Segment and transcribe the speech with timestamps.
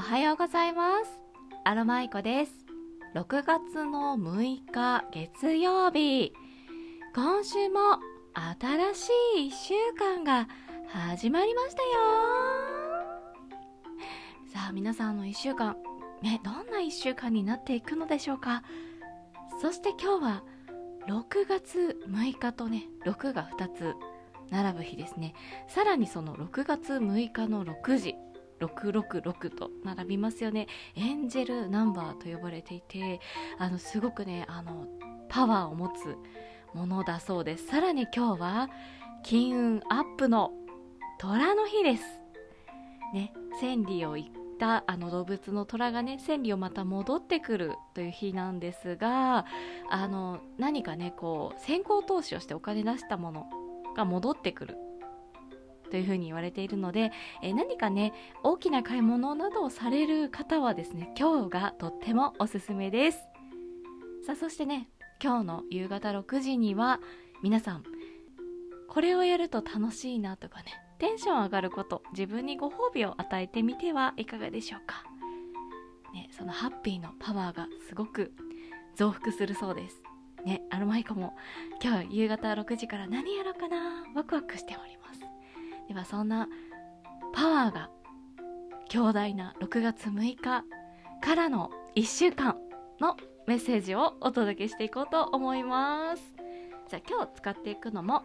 [0.00, 1.10] おはようございます。
[1.62, 2.52] アロマイコです。
[3.14, 6.32] 6月の6日月曜日。
[7.14, 7.98] 今週も
[8.34, 10.48] 新しい1週間が
[10.88, 11.88] 始まりましたよ。
[14.50, 15.76] さあ皆さんの1週間
[16.22, 18.62] ねどんな1週間になっていくのでしょうか。
[19.60, 20.42] そして今日は
[21.08, 23.94] 6月6日とね6が2つ
[24.48, 25.34] 並ぶ日ですね。
[25.68, 28.14] さらにその6月6日の6時。
[28.60, 30.68] 666と並びますよね。
[30.94, 33.20] エンジェルナンバーと呼ばれていて
[33.58, 34.86] あのすごくねあの
[35.28, 36.16] パワーを持つ
[36.74, 37.66] ものだそうです。
[37.66, 38.70] さらに今日は
[39.22, 40.52] 金運アップの
[41.18, 42.04] 虎の日です。
[43.12, 49.46] ね千里を行ったあの動物の虎がね千里をまた戻ってくるという日なんですが
[49.90, 53.46] あの何かねこう先行投資をしてお金出したもの
[53.96, 54.76] が戻ってくる。
[55.90, 63.18] というふうに言われているので、え何かね大きな買い物などをされる方はですね今日がとってもおすすめです。
[64.24, 64.88] さあそしてね
[65.22, 67.00] 今日の夕方6時には
[67.42, 67.84] 皆さん
[68.88, 70.66] これをやると楽しいなとかね
[70.98, 75.04] テンション上がること自分にご褒美を与えてみてはいかがでしょうか、
[76.12, 78.32] ね、そのハッピーのパワーがすごく
[78.96, 80.02] 増幅するそうです。
[80.44, 81.34] ねアロマイコも
[81.82, 85.20] 今日夕方6時から何やろうかなワクワクしております。
[85.90, 86.48] ではそんな
[87.32, 87.90] パワーが
[88.88, 90.64] 強大な6月6日
[91.20, 92.56] からの1週間
[93.00, 93.16] の
[93.48, 96.22] メッセージをお届けしていこうと思います。
[96.88, 98.22] じゃあ今日使っていくのも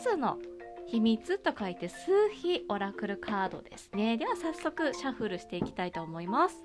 [0.00, 0.38] 数の
[0.86, 4.16] 秘密と書いて数秘オラクルカードですね。
[4.16, 6.64] では早速シャッフルしていきたいと思います。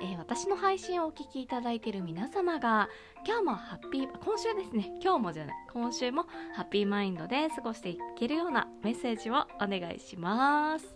[0.00, 2.88] えー、私の配信をお聞きいただいている皆様が
[3.26, 4.92] 今日もハッピー今週ですね。
[5.02, 5.56] 今日もじゃない。
[5.72, 6.24] 今週も
[6.54, 10.94] ハッピーマインドで過ごしていけるようなメッセージをお願いします。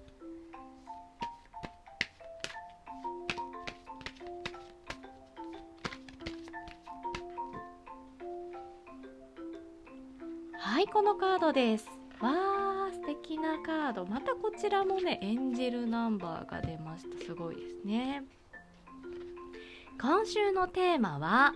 [10.58, 11.86] はいこのカードです。
[12.20, 14.06] わー素敵なカード。
[14.06, 17.24] またこちらもねエンジェルナンバーが出ました。
[17.24, 18.22] すごいですね。
[20.02, 21.54] 今週のテーマは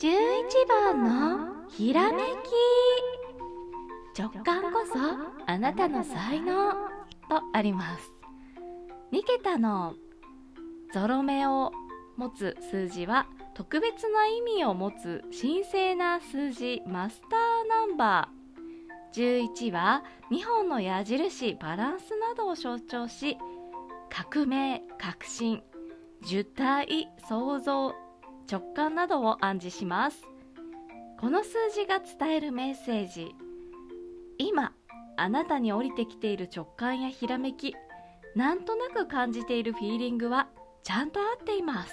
[0.00, 2.26] 11番のひらめき。
[4.16, 5.00] 直感こそ
[5.48, 6.74] あなたの才能。
[7.28, 8.12] とあります。
[9.10, 9.94] 2桁の
[10.94, 11.72] ゾロ目を
[12.16, 19.42] 持つ数字は特別な意味を持つ神聖な数字マスターナンバー。
[19.48, 23.36] 11は2本の矢印バランスなどを象徴し
[24.08, 25.64] 革命革新。
[26.22, 27.94] 受体想像
[28.50, 30.22] 直感などを暗示します。
[31.20, 33.34] この数字が伝えるメッセージ。
[34.38, 34.72] 今
[35.16, 37.74] あなたに降りてきている直感やひらめき
[38.36, 40.48] なんとなく感じているフィーリングは
[40.84, 41.92] ちゃんと合っています。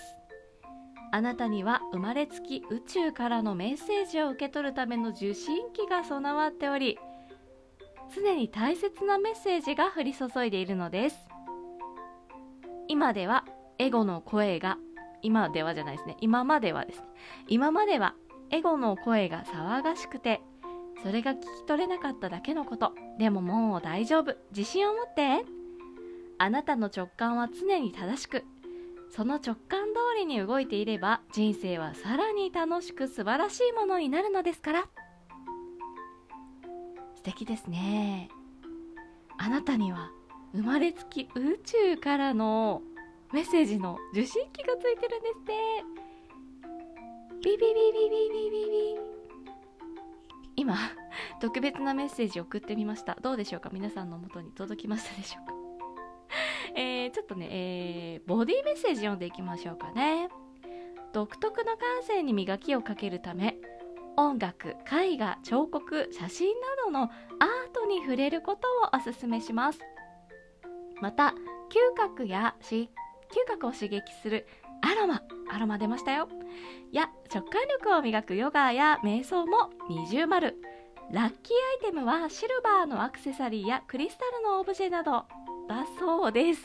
[1.12, 6.98] あなたには生まれつき宇宙からのメッセージを受け取るための受信機が備わっており
[8.14, 11.18] 常に大切なメッセージが降り注いでいるのです。
[12.88, 13.46] 今では
[13.78, 14.78] エゴの声が
[15.22, 16.18] 今ではじゃないですね。
[16.22, 17.06] 今まではですね。
[17.48, 18.16] 今までは
[18.52, 20.42] エゴの声が騒がしくて
[21.04, 22.94] それが聞き取れなかっただけのこと。
[23.20, 24.36] でももう大丈夫。
[24.56, 25.46] 自信を持って。
[26.38, 28.44] あなたの直感は常に正しく
[29.10, 34.88] その直感通りに動いていれば人生はさらに楽しく素晴らしいものになるのですから。
[37.16, 38.30] 素敵ですね。
[39.38, 40.12] あなたには
[40.54, 42.82] 生まれつき宇宙からの
[43.36, 45.54] メッセージの受信機がついてるんですって。
[47.44, 49.00] ビビビビビビビビ
[50.56, 50.78] 今
[51.42, 53.18] 特別なメッセージを送ってみました。
[53.20, 53.70] どうでしょうか？
[53.74, 55.54] 皆さんの元に届きましたでしょうか？
[56.80, 60.30] えー、ちょっとね、えー、ボディメッセージ読んでいきましょうかね。
[61.12, 63.58] 独特の感性に磨きをかけるため
[64.16, 67.10] 音楽絵画彫刻写真などのアー
[67.74, 68.66] トに触れること
[68.96, 69.80] をおすすめします。
[71.02, 71.36] また
[71.70, 72.56] 嗅覚や
[73.32, 74.48] 嗅覚を刺激する
[74.82, 76.28] アロマアロマ出ましたよ。
[76.92, 80.56] や直感力を磨くヨガや瞑想も二重丸。
[81.12, 85.26] ラッキーアイテムはシルバーのアクセサリーやクリスタルのオブジェなど。
[85.68, 86.62] だそうです。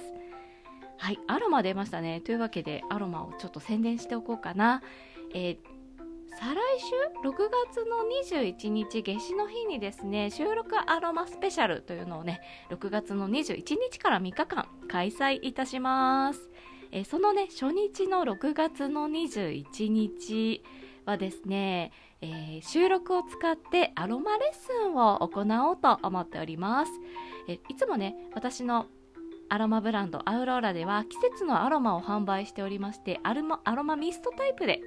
[0.99, 2.21] はいアロマ出ましたね。
[2.21, 4.83] というわけでアロマをちょっと宣伝しておこうかな、
[5.35, 5.80] えー、
[6.41, 7.33] 再来週？6
[7.69, 12.41] 月の21日夏至の日にですね収録アロマスペシャルというのをね
[12.71, 16.41] 6月の21日から3日間開催いたします
[16.93, 20.63] えそのね初日の6月の21日
[21.05, 21.93] はですね、
[22.23, 26.93] えー、収録を使ってアロマレッスンを行おうと思っております。
[27.49, 28.87] えいつもね私の
[29.51, 34.81] アロマブランドアウローラでは季節のアロマを販売しておりましてアロマアロマミストタイプで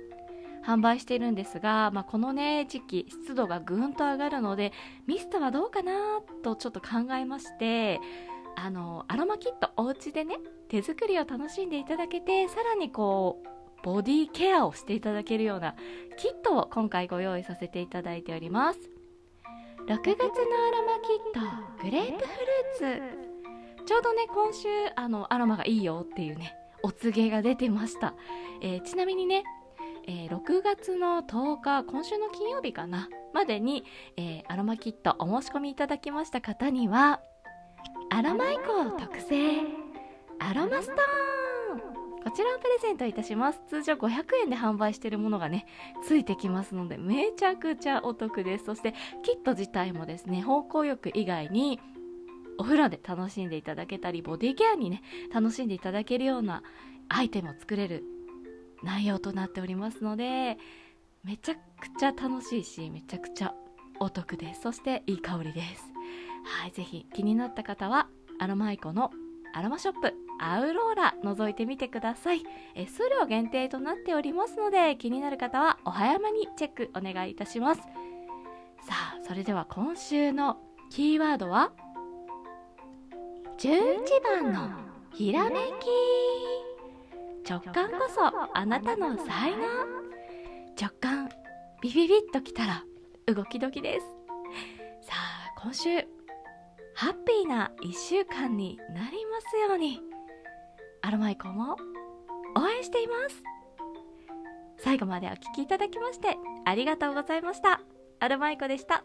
[0.65, 4.71] 販売しているんですが、まあ、このね時期湿度がぐんと上がるので
[5.07, 7.99] ミストはどうかなとちょっと考えまして
[8.55, 10.37] あのアロマキットお家でね
[10.69, 13.47] 手作りを楽しんでいただけてさらにこう
[13.83, 15.75] ボディケアをしていただけるような
[16.17, 18.79] キットを今回ご用意させていただいております。
[19.85, 20.21] 6月のア
[20.71, 22.31] ロマキットグレープフ
[22.81, 23.85] ルーツ。
[23.85, 28.13] ちょうどね今週あのアロマがいいよっていうねお告げが出てました、
[28.61, 29.43] えー、ちなみにね、
[30.07, 33.83] えー、6月の10日今週の金曜日かなまでに、
[34.17, 37.21] えー、アロマキットお申し込みいただきました方には
[38.09, 39.61] アロマイコ特製
[40.39, 41.03] アロマストーン
[42.23, 43.59] こちらをプレゼントいたします。
[43.67, 45.65] 通常500円で販売しているものがね
[46.05, 48.65] ついてきますのでめちゃくちゃお得です。
[48.65, 51.81] そしてキット自体もですね方向浴以外に
[52.57, 55.01] お風呂で楽しんでいただけたりボディケアにね
[55.33, 56.63] 楽しんでいただけるような
[57.09, 58.03] アイテムを作れる
[58.83, 60.57] 内容となっておりますので
[61.23, 61.59] めちゃく
[61.97, 63.53] ちゃ楽しいしめちゃくちゃ
[63.99, 65.93] お得ですそしていい香りです。
[66.45, 68.07] はいぜひ気になった方は
[68.39, 69.11] アロマイコの
[69.53, 72.43] アロマショップアウローラ覗いてみてください。
[72.75, 77.81] え数量限定となっておりますので気になる方はお早めにチェックお願いいたします。
[77.81, 77.87] さ
[78.91, 80.57] あそれでは今週の
[80.89, 81.71] キーワードは
[83.57, 84.69] 11番の
[85.13, 86.52] ひらめき。
[87.47, 89.57] 直感こそあなたの才能。
[90.79, 91.29] 直感
[91.81, 92.83] ビビビッときたら
[93.27, 94.05] 動き時です。
[95.01, 95.89] さあ今週
[96.95, 100.01] ハッピーな1週間になりますように。
[101.01, 101.75] アロマイコも
[102.55, 103.43] 応援しています。
[104.77, 107.81] 最後までお聴きいただきましてありがとうございました。
[108.19, 109.03] アロマイコでした。